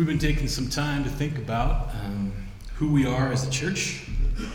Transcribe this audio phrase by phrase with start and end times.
[0.00, 2.32] We've been taking some time to think about um,
[2.76, 4.06] who we are as a church,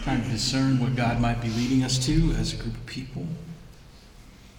[0.02, 3.28] trying to discern what God might be leading us to as a group of people.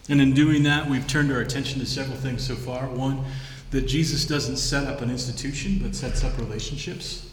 [0.09, 2.87] And in doing that, we've turned our attention to several things so far.
[2.87, 3.25] One,
[3.73, 7.33] that Jesus doesn't set up an institution, but sets up relationships.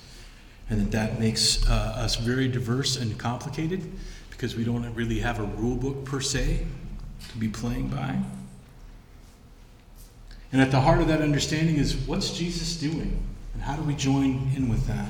[0.67, 3.83] And that that makes uh, us very diverse and complicated
[4.31, 6.65] because we don't really have a rule book per se
[7.29, 8.17] to be playing by.
[10.51, 13.24] And at the heart of that understanding is what's Jesus doing?
[13.54, 15.10] And how do we join in with that?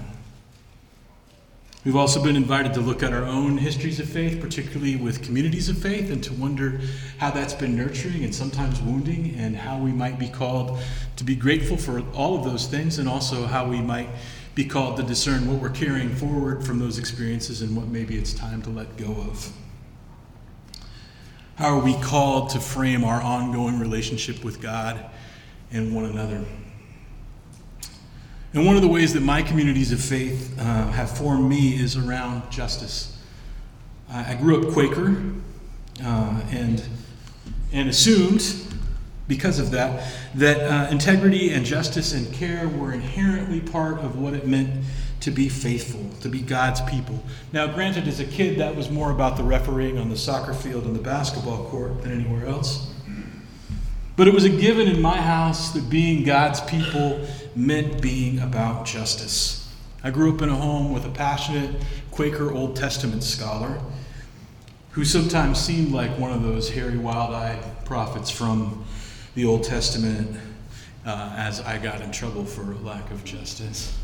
[1.85, 5.67] We've also been invited to look at our own histories of faith, particularly with communities
[5.67, 6.79] of faith, and to wonder
[7.17, 10.79] how that's been nurturing and sometimes wounding, and how we might be called
[11.17, 14.07] to be grateful for all of those things, and also how we might
[14.55, 18.33] be called to discern what we're carrying forward from those experiences and what maybe it's
[18.33, 19.51] time to let go of.
[21.55, 25.03] How are we called to frame our ongoing relationship with God
[25.71, 26.45] and one another?
[28.53, 31.97] And one of the ways that my communities of faith uh, have formed me is
[31.97, 33.17] around justice.
[34.09, 35.23] I, I grew up Quaker
[36.03, 36.83] uh, and,
[37.71, 38.43] and assumed,
[39.27, 44.33] because of that, that uh, integrity and justice and care were inherently part of what
[44.33, 44.83] it meant
[45.21, 47.23] to be faithful, to be God's people.
[47.53, 50.83] Now, granted, as a kid, that was more about the refereeing on the soccer field
[50.83, 52.93] and the basketball court than anywhere else.
[54.15, 58.85] But it was a given in my house that being God's people meant being about
[58.85, 59.71] justice.
[60.03, 63.81] I grew up in a home with a passionate Quaker Old Testament scholar
[64.91, 68.85] who sometimes seemed like one of those hairy, wild eyed prophets from
[69.33, 70.37] the Old Testament
[71.05, 73.97] uh, as I got in trouble for lack of justice.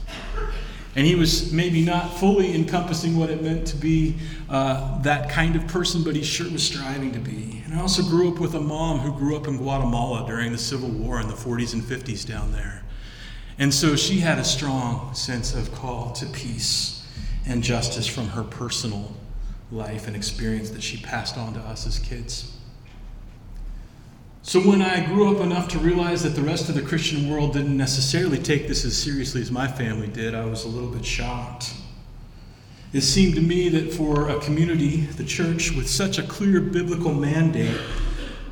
[0.96, 4.16] And he was maybe not fully encompassing what it meant to be
[4.50, 7.62] uh, that kind of person, but he sure was striving to be.
[7.66, 10.58] And I also grew up with a mom who grew up in Guatemala during the
[10.58, 12.84] Civil War in the 40s and 50s down there.
[13.60, 17.06] And so she had a strong sense of call to peace
[17.46, 19.14] and justice from her personal
[19.70, 22.56] life and experience that she passed on to us as kids.
[24.42, 27.54] So when I grew up enough to realize that the rest of the Christian world
[27.54, 31.06] didn't necessarily take this as seriously as my family did, I was a little bit
[31.06, 31.74] shocked.
[32.94, 37.14] It seemed to me that for a community, the church, with such a clear biblical
[37.14, 37.80] mandate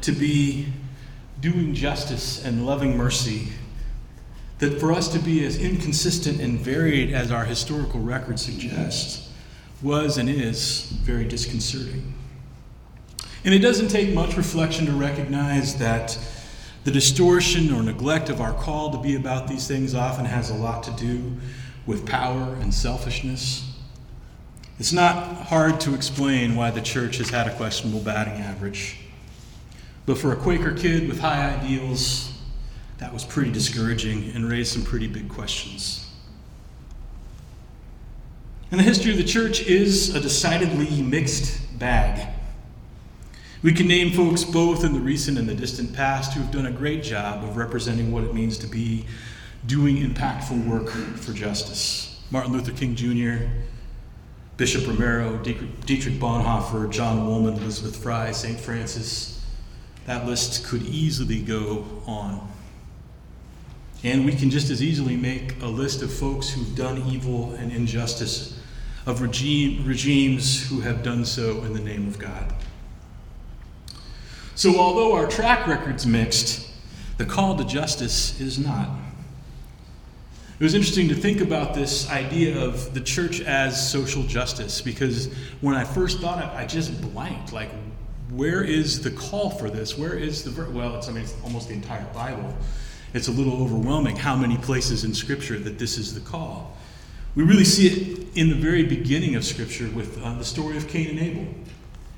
[0.01, 0.67] to be
[1.39, 3.47] doing justice and loving mercy,
[4.59, 9.31] that for us to be as inconsistent and varied as our historical record suggests
[9.81, 12.13] was and is very disconcerting.
[13.45, 16.17] And it doesn't take much reflection to recognize that
[16.83, 20.55] the distortion or neglect of our call to be about these things often has a
[20.55, 21.37] lot to do
[21.85, 23.71] with power and selfishness.
[24.79, 28.97] It's not hard to explain why the church has had a questionable batting average.
[30.05, 32.36] But for a Quaker kid with high ideals,
[32.97, 36.03] that was pretty discouraging and raised some pretty big questions.
[38.71, 42.33] And the history of the church is a decidedly mixed bag.
[43.63, 46.65] We can name folks both in the recent and the distant past who have done
[46.65, 49.05] a great job of representing what it means to be
[49.65, 52.21] doing impactful work for justice.
[52.29, 53.45] Martin Luther King Jr.,
[54.57, 58.59] Bishop Romero, Dietrich Bonhoeffer, John Woolman, Elizabeth Fry, St.
[58.59, 59.45] Francis.
[60.05, 62.47] That list could easily go on.
[64.03, 67.71] And we can just as easily make a list of folks who've done evil and
[67.71, 68.59] injustice,
[69.05, 72.53] of regime, regimes who have done so in the name of God.
[74.53, 76.69] So, although our track record's mixed,
[77.17, 78.89] the call to justice is not.
[80.59, 85.31] It was interesting to think about this idea of the church as social justice because
[85.61, 87.53] when I first thought it, I just blanked.
[87.53, 87.69] Like,
[88.31, 89.97] where is the call for this?
[89.97, 90.95] Where is the well?
[90.97, 92.55] It's I mean, it's almost the entire Bible
[93.13, 96.75] it's a little overwhelming how many places in Scripture that this is the call.
[97.35, 100.87] We really see it in the very beginning of Scripture with uh, the story of
[100.87, 101.47] Cain and Abel.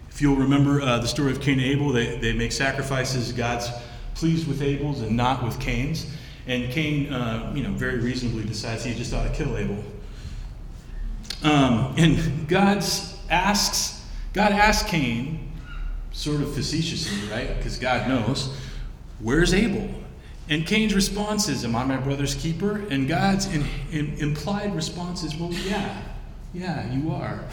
[0.09, 3.31] If you'll remember uh, the story of Cain and Abel, they, they make sacrifices.
[3.31, 3.69] God's
[4.15, 6.05] pleased with Abel's and not with Cain's.
[6.47, 9.83] And Cain, uh, you know, very reasonably decides he just ought to kill Abel.
[11.43, 12.83] Um, and God
[13.29, 15.51] asks, God asks Cain,
[16.11, 17.55] sort of facetiously, right?
[17.57, 18.55] Because God knows,
[19.19, 19.89] where's Abel?
[20.49, 22.77] And Cain's response is, Am I my brother's keeper?
[22.89, 26.01] And God's in, in, implied response is, Well, yeah,
[26.53, 27.43] yeah, you are.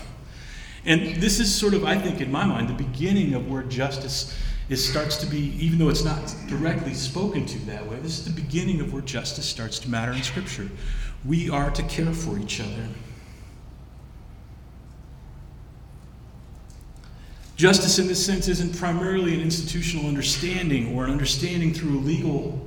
[0.87, 4.34] And this is sort of, I think, in my mind, the beginning of where justice
[4.70, 8.25] is, starts to be, even though it's not directly spoken to that way, this is
[8.25, 10.69] the beginning of where justice starts to matter in Scripture.
[11.25, 12.88] We are to care for each other.
[17.56, 22.65] Justice, in this sense, isn't primarily an institutional understanding or an understanding through a legal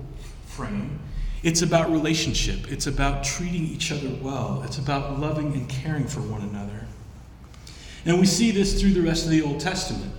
[0.49, 0.99] frame.
[1.41, 2.71] It's about relationship.
[2.71, 4.61] It's about treating each other well.
[4.65, 6.85] It's about loving and caring for one another.
[8.05, 10.11] And we see this through the rest of the Old Testament.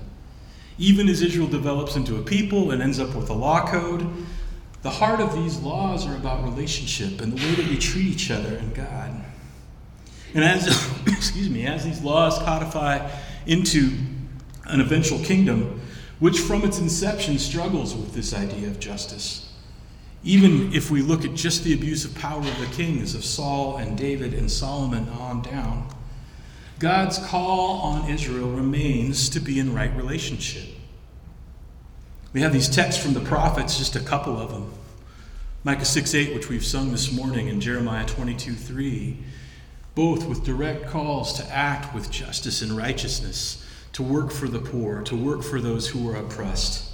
[0.79, 4.07] Even as Israel develops into a people and ends up with a law code,
[4.83, 8.31] the heart of these laws are about relationship and the way that we treat each
[8.31, 9.13] other and God.
[10.35, 10.67] And as
[11.07, 13.11] excuse me, as these laws codify
[13.47, 13.93] into
[14.65, 15.81] an eventual kingdom,
[16.19, 19.50] which from its inception struggles with this idea of justice.
[20.23, 23.79] Even if we look at just the abuse of power of the kings of Saul
[23.79, 25.89] and David and Solomon on down,
[26.79, 30.67] God's call on Israel remains to be in right relationship.
[32.33, 34.73] We have these texts from the prophets, just a couple of them.
[35.65, 39.19] Micah 6 8, which we've sung this morning, and Jeremiah 22 3,
[39.95, 45.03] both with direct calls to act with justice and righteousness, to work for the poor,
[45.03, 46.90] to work for those who are oppressed.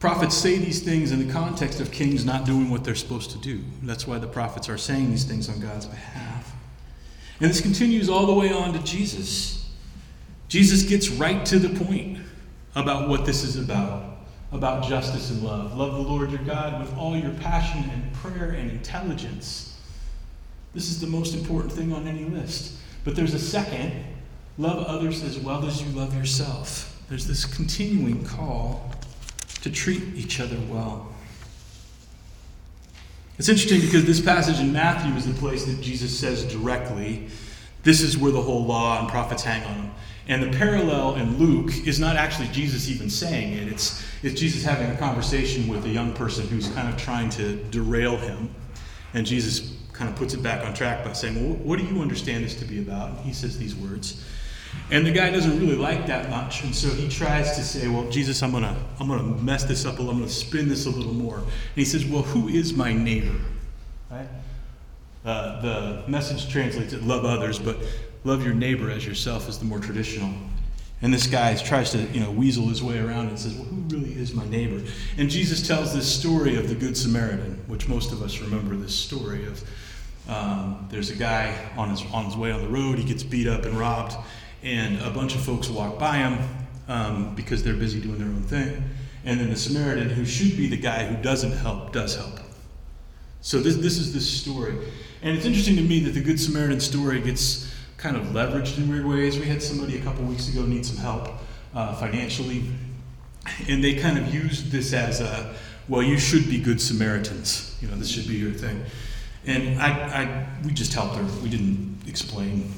[0.00, 3.38] Prophets say these things in the context of kings not doing what they're supposed to
[3.38, 3.62] do.
[3.82, 6.52] That's why the prophets are saying these things on God's behalf.
[7.40, 9.70] And this continues all the way on to Jesus.
[10.48, 12.18] Jesus gets right to the point
[12.74, 14.08] about what this is about
[14.52, 15.76] about justice and love.
[15.76, 19.78] Love the Lord your God with all your passion and prayer and intelligence.
[20.74, 22.78] This is the most important thing on any list.
[23.04, 24.04] But there's a second
[24.56, 27.02] love others as well as you love yourself.
[27.08, 28.90] There's this continuing call
[29.62, 31.08] to treat each other well.
[33.38, 37.28] It's interesting because this passage in Matthew is the place that Jesus says directly,
[37.84, 39.94] this is where the whole law and prophets hang on.
[40.26, 44.62] And the parallel in Luke is not actually Jesus even saying it, it's, it's Jesus
[44.64, 48.50] having a conversation with a young person who's kind of trying to derail him.
[49.14, 52.02] And Jesus kind of puts it back on track by saying, Well, what do you
[52.02, 53.10] understand this to be about?
[53.10, 54.22] And he says these words.
[54.90, 58.08] And the guy doesn't really like that much, and so he tries to say, "Well,
[58.10, 60.12] Jesus, I'm gonna, I'm gonna mess this up a little.
[60.12, 63.38] I'm gonna spin this a little more." And he says, "Well, who is my neighbor?"
[64.10, 64.28] Right?
[65.24, 67.76] Uh, the message translates it, "Love others," but
[68.24, 70.30] "Love your neighbor as yourself" is the more traditional.
[71.02, 73.76] And this guy tries to, you know, weasel his way around and says, "Well, who
[73.94, 74.82] really is my neighbor?"
[75.18, 78.74] And Jesus tells this story of the Good Samaritan, which most of us remember.
[78.74, 79.62] This story of
[80.28, 82.98] um, there's a guy on his on his way on the road.
[82.98, 84.16] He gets beat up and robbed
[84.62, 86.38] and a bunch of folks walk by him
[86.88, 88.82] um, because they're busy doing their own thing.
[89.24, 92.40] And then the Samaritan, who should be the guy who doesn't help, does help.
[93.40, 94.76] So this, this is this story.
[95.22, 98.88] And it's interesting to me that the Good Samaritan story gets kind of leveraged in
[98.88, 99.38] weird ways.
[99.38, 101.28] We had somebody a couple weeks ago need some help
[101.74, 102.64] uh, financially,
[103.68, 105.54] and they kind of used this as a,
[105.88, 107.76] well, you should be good Samaritans.
[107.80, 108.84] You know, this should be your thing.
[109.46, 111.24] And I, I we just helped her.
[111.42, 112.72] We didn't explain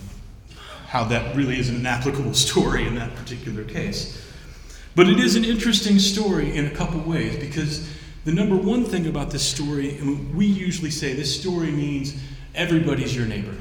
[0.91, 4.21] how that really isn't an applicable story in that particular case.
[4.97, 7.89] But it is an interesting story in a couple ways because
[8.25, 12.21] the number one thing about this story, and we usually say this story means
[12.57, 13.55] everybody's your neighbor,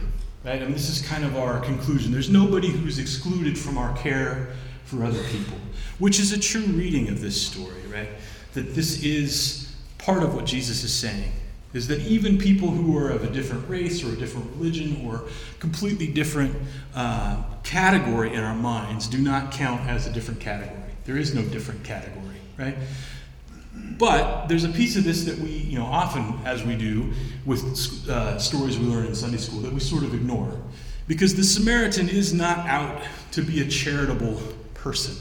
[0.43, 0.59] right?
[0.59, 2.11] I mean, this is kind of our conclusion.
[2.11, 4.49] There's nobody who's excluded from our care
[4.85, 5.57] for other people,
[5.99, 8.09] which is a true reading of this story, right?
[8.55, 11.31] That this is part of what Jesus is saying
[11.73, 15.23] is that even people who are of a different race or a different religion or
[15.59, 16.55] completely different
[16.95, 20.91] uh, category in our minds do not count as a different category.
[21.05, 22.75] There is no different category, right?
[23.97, 27.13] But there's a piece of this that we, you know, often, as we do
[27.45, 30.51] with uh, stories we learn in Sunday school, that we sort of ignore.
[31.07, 34.41] Because the Samaritan is not out to be a charitable
[34.73, 35.15] person.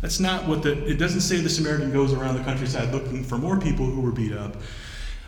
[0.00, 3.38] That's not what the, it doesn't say the Samaritan goes around the countryside looking for
[3.38, 4.56] more people who were beat up.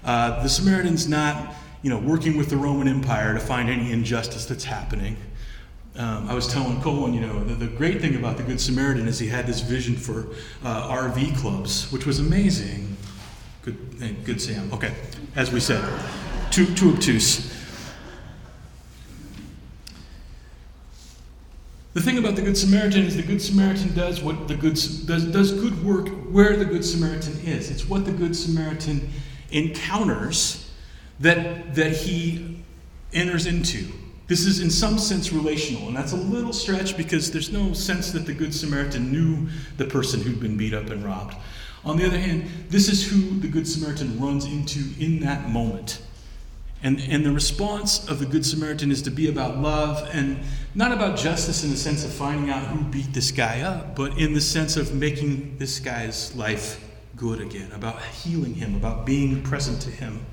[0.09, 4.47] Uh, the Samaritan's not, you know, working with the Roman Empire to find any injustice
[4.47, 5.19] that's happening.
[5.97, 9.07] Um, I was telling Colin, you know, the, the, great thing about the Good Samaritan
[9.07, 10.29] is he had this vision for
[10.65, 12.97] uh, RV clubs, which was amazing.
[13.61, 14.73] Good, eh, good Sam.
[14.73, 14.95] Okay,
[15.37, 15.85] as we said,
[16.51, 17.55] too, too obtuse.
[21.93, 24.73] The thing about the Good Samaritan is the Good Samaritan does what the good
[25.05, 27.71] does, does good work where the Good Samaritan is.
[27.71, 29.11] It's what the Good Samaritan
[29.51, 30.71] encounters
[31.21, 32.63] that, that he
[33.13, 33.89] enters into.
[34.27, 38.13] This is in some sense relational, and that's a little stretch because there's no sense
[38.13, 41.35] that the Good Samaritan knew the person who'd been beat up and robbed.
[41.85, 46.03] On the other hand, this is who the Good Samaritan runs into in that moment.
[46.83, 50.39] And, and the response of the Good Samaritan is to be about love and
[50.75, 54.19] not about justice in the sense of finding out who beat this guy up, but
[54.19, 56.85] in the sense of making this guy's life
[57.19, 60.25] good again, about healing him, about being present to him.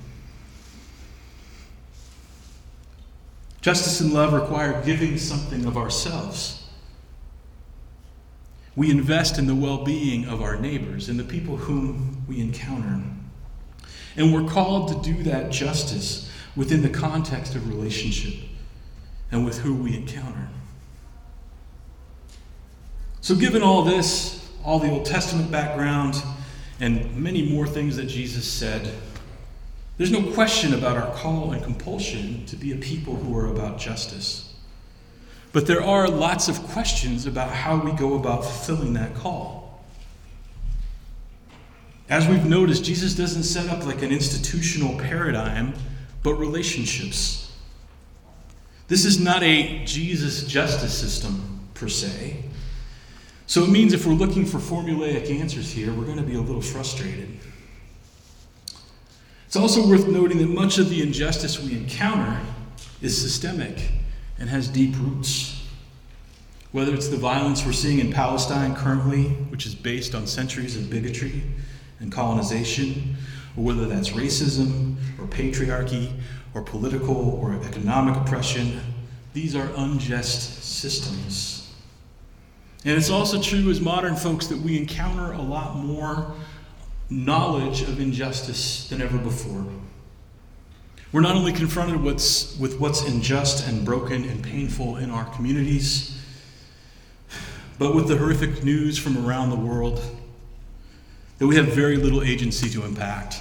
[3.60, 6.68] Justice and love require giving something of ourselves.
[8.76, 13.02] We invest in the well being of our neighbors in the people whom we encounter.
[14.16, 18.34] And we're called to do that justice within the context of relationship
[19.32, 20.48] and with who we encounter.
[23.20, 26.22] So, given all this, all the Old Testament background,
[26.80, 28.92] and many more things that Jesus said,
[29.96, 33.78] there's no question about our call and compulsion to be a people who are about
[33.78, 34.54] justice.
[35.52, 39.82] But there are lots of questions about how we go about fulfilling that call.
[42.10, 45.74] As we've noticed, Jesus doesn't set up like an institutional paradigm,
[46.22, 47.56] but relationships.
[48.88, 52.44] This is not a Jesus justice system per se.
[53.46, 56.40] So it means if we're looking for formulaic answers here, we're going to be a
[56.40, 57.28] little frustrated.
[59.46, 62.40] It's also worth noting that much of the injustice we encounter
[63.00, 63.90] is systemic
[64.38, 65.64] and has deep roots.
[66.72, 70.90] Whether it's the violence we're seeing in Palestine currently, which is based on centuries of
[70.90, 71.42] bigotry
[72.00, 73.16] and colonization,
[73.56, 76.12] or whether that's racism or patriarchy
[76.52, 78.80] or political or economic oppression,
[79.32, 81.55] these are unjust systems.
[82.86, 86.32] And it's also true as modern folks that we encounter a lot more
[87.10, 89.66] knowledge of injustice than ever before.
[91.10, 96.16] We're not only confronted what's, with what's unjust and broken and painful in our communities,
[97.76, 100.00] but with the horrific news from around the world
[101.38, 103.40] that we have very little agency to impact.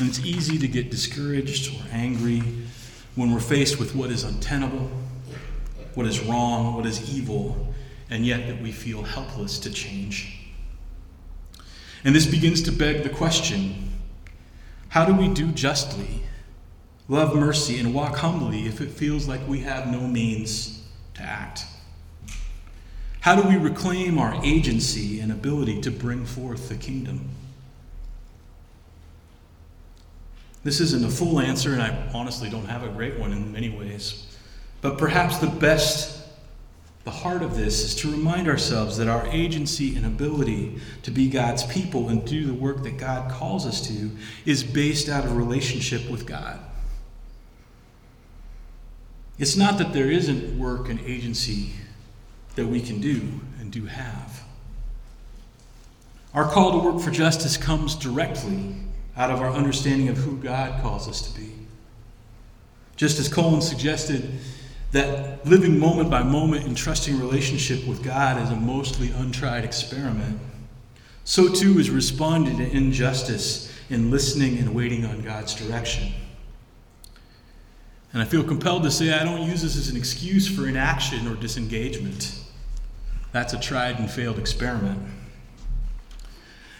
[0.00, 2.42] And it's easy to get discouraged or angry
[3.14, 4.90] when we're faced with what is untenable,
[5.94, 7.74] what is wrong, what is evil,
[8.10, 10.50] and yet that we feel helpless to change.
[12.04, 13.84] And this begins to beg the question
[14.90, 16.22] how do we do justly,
[17.08, 20.82] love mercy, and walk humbly if it feels like we have no means
[21.14, 21.66] to act?
[23.20, 27.28] How do we reclaim our agency and ability to bring forth the kingdom?
[30.64, 33.68] This isn't a full answer, and I honestly don't have a great one in many
[33.68, 34.26] ways.
[34.80, 36.17] But perhaps the best
[37.08, 41.30] the heart of this is to remind ourselves that our agency and ability to be
[41.30, 44.10] God's people and do the work that God calls us to
[44.44, 46.60] is based out of relationship with God.
[49.38, 51.70] It's not that there isn't work and agency
[52.56, 54.44] that we can do and do have.
[56.34, 58.74] Our call to work for justice comes directly
[59.16, 61.54] out of our understanding of who God calls us to be.
[62.96, 64.30] Just as Colin suggested,
[64.92, 70.40] that living moment by moment in trusting relationship with God is a mostly untried experiment.
[71.24, 76.12] So too is responding to injustice in listening and waiting on God's direction.
[78.12, 81.28] And I feel compelled to say I don't use this as an excuse for inaction
[81.28, 82.40] or disengagement.
[83.32, 84.98] That's a tried and failed experiment.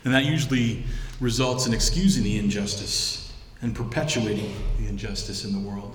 [0.04, 0.84] And that usually
[1.20, 5.94] results in excusing the injustice and perpetuating the injustice in the world.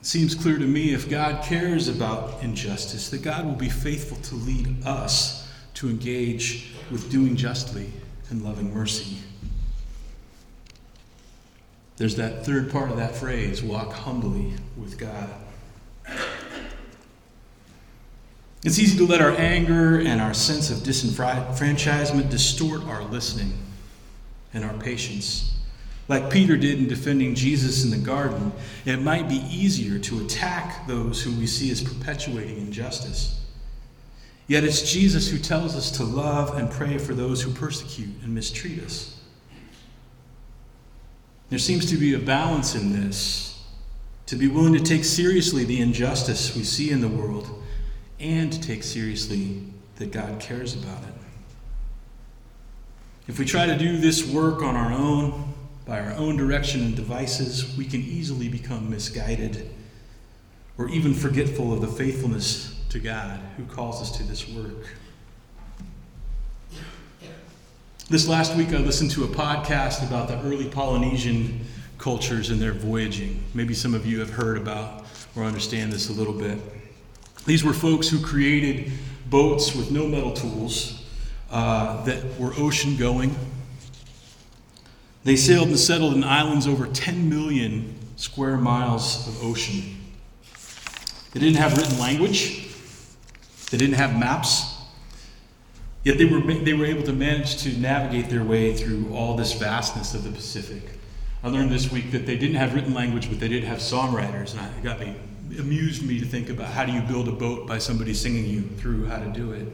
[0.00, 4.16] It seems clear to me if God cares about injustice, that God will be faithful
[4.16, 7.92] to lead us to engage with doing justly
[8.30, 9.18] and loving mercy.
[11.98, 15.28] There's that third part of that phrase walk humbly with God.
[18.64, 23.52] It's easy to let our anger and our sense of disenfranchisement distort our listening
[24.54, 25.59] and our patience.
[26.10, 28.52] Like Peter did in defending Jesus in the garden,
[28.84, 33.40] it might be easier to attack those who we see as perpetuating injustice.
[34.48, 38.34] Yet it's Jesus who tells us to love and pray for those who persecute and
[38.34, 39.20] mistreat us.
[41.48, 43.62] There seems to be a balance in this
[44.26, 47.62] to be willing to take seriously the injustice we see in the world
[48.18, 49.62] and to take seriously
[49.94, 51.14] that God cares about it.
[53.28, 55.49] If we try to do this work on our own,
[55.86, 59.70] by our own direction and devices, we can easily become misguided
[60.78, 64.96] or even forgetful of the faithfulness to God who calls us to this work.
[68.08, 71.60] This last week, I listened to a podcast about the early Polynesian
[71.98, 73.42] cultures and their voyaging.
[73.54, 75.04] Maybe some of you have heard about
[75.36, 76.58] or understand this a little bit.
[77.46, 78.90] These were folks who created
[79.26, 81.04] boats with no metal tools
[81.50, 83.34] uh, that were ocean going
[85.24, 89.96] they sailed and settled in islands over 10 million square miles of ocean.
[91.32, 92.68] They didn't have written language,
[93.70, 94.76] they didn't have maps,
[96.04, 99.52] yet they were, they were able to manage to navigate their way through all this
[99.52, 100.82] vastness of the Pacific.
[101.42, 104.58] I learned this week that they didn't have written language, but they did have songwriters,
[104.58, 105.14] and it got me
[105.58, 108.62] amused me to think about how do you build a boat by somebody singing you
[108.78, 109.66] through how to do it.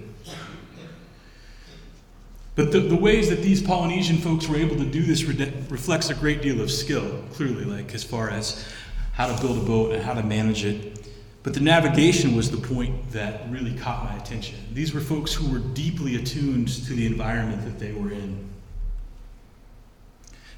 [2.57, 6.09] But the, the ways that these Polynesian folks were able to do this re- reflects
[6.09, 8.67] a great deal of skill, clearly, like as far as
[9.13, 11.07] how to build a boat and how to manage it.
[11.43, 14.59] But the navigation was the point that really caught my attention.
[14.73, 18.49] These were folks who were deeply attuned to the environment that they were in.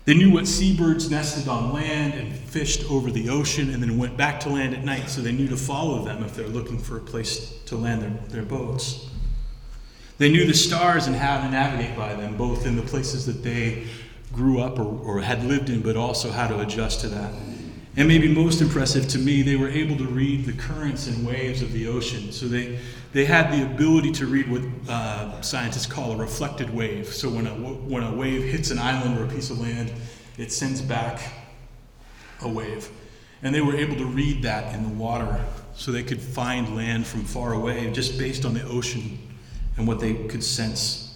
[0.05, 4.17] They knew what seabirds nested on land and fished over the ocean and then went
[4.17, 6.97] back to land at night, so they knew to follow them if they're looking for
[6.97, 9.11] a place to land their, their boats.
[10.19, 13.45] They knew the stars and how to navigate by them, both in the places that
[13.45, 13.87] they
[14.33, 17.33] grew up or, or had lived in, but also how to adjust to that.
[17.97, 21.63] And maybe most impressive to me, they were able to read the currents and waves
[21.63, 22.31] of the ocean.
[22.33, 22.79] So they,
[23.13, 27.09] they had the ability to read what uh, scientists call a reflected wave.
[27.09, 29.93] So when a, when a wave hits an island or a piece of land,
[30.37, 31.33] it sends back
[32.43, 32.89] a wave.
[33.43, 35.45] And they were able to read that in the water
[35.75, 39.19] so they could find land from far away just based on the ocean
[39.79, 41.09] and what they could sense.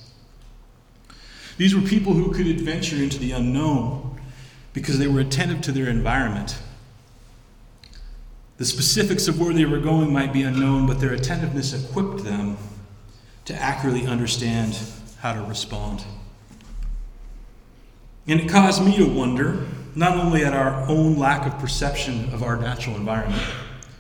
[1.59, 4.21] These were people who could adventure into the unknown
[4.73, 6.57] because they were attentive to their environment.
[8.57, 12.57] The specifics of where they were going might be unknown, but their attentiveness equipped them
[13.45, 14.79] to accurately understand
[15.21, 16.05] how to respond.
[18.27, 22.43] And it caused me to wonder not only at our own lack of perception of
[22.43, 23.43] our natural environment,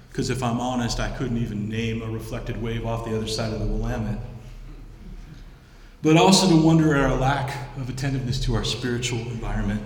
[0.09, 3.52] because if I'm honest, I couldn't even name a reflected wave off the other side
[3.52, 4.19] of the Willamette
[6.03, 9.81] but also to wonder at our lack of attentiveness to our spiritual environment.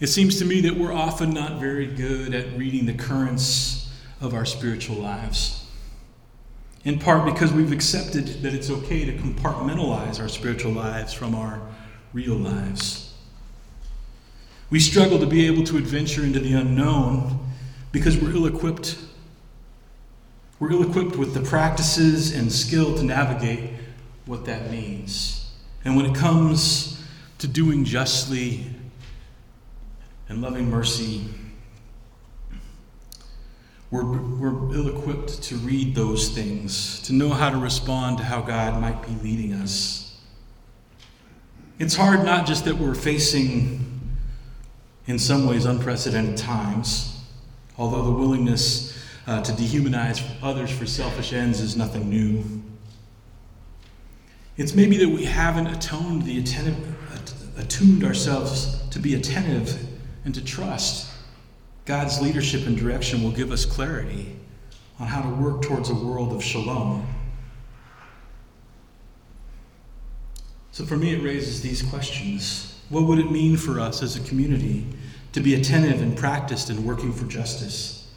[0.00, 4.34] It seems to me that we're often not very good at reading the currents of
[4.34, 5.66] our spiritual lives.
[6.84, 11.60] In part because we've accepted that it's okay to compartmentalize our spiritual lives from our
[12.12, 13.14] real lives.
[14.68, 17.38] We struggle to be able to adventure into the unknown
[17.92, 18.98] because we're ill equipped.
[20.58, 23.70] We're ill equipped with the practices and skill to navigate
[24.26, 25.52] what that means.
[25.84, 27.02] And when it comes
[27.38, 28.64] to doing justly
[30.28, 31.24] and loving mercy,
[33.90, 38.40] we're, we're ill equipped to read those things, to know how to respond to how
[38.40, 40.18] God might be leading us.
[41.78, 44.16] It's hard not just that we're facing,
[45.06, 47.20] in some ways, unprecedented times,
[47.76, 52.42] although the willingness uh, to dehumanize others for selfish ends is nothing new.
[54.56, 56.76] It's maybe that we haven't atoned the attentive,
[57.56, 59.76] attuned ourselves to be attentive
[60.24, 61.10] and to trust.
[61.84, 64.36] God's leadership and direction will give us clarity
[65.00, 67.06] on how to work towards a world of shalom.
[70.70, 72.80] So for me, it raises these questions.
[72.88, 74.86] What would it mean for us as a community
[75.32, 78.08] to be attentive and practiced in working for justice?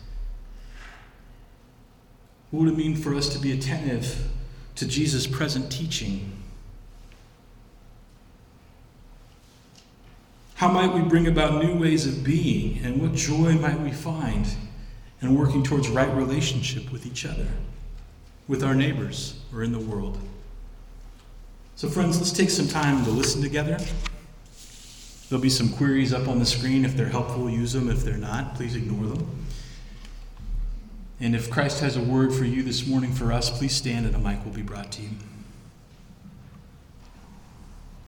[2.52, 4.30] What would it mean for us to be attentive
[4.78, 6.32] to Jesus' present teaching?
[10.56, 14.48] How might we bring about new ways of being, and what joy might we find
[15.22, 17.48] in working towards right relationship with each other,
[18.48, 20.18] with our neighbors, or in the world?
[21.76, 23.78] So, friends, let's take some time to listen together.
[25.30, 26.86] There'll be some queries up on the screen.
[26.86, 27.90] If they're helpful, use them.
[27.90, 29.46] If they're not, please ignore them.
[31.20, 34.16] And if Christ has a word for you this morning for us, please stand and
[34.16, 35.10] a mic will be brought to you.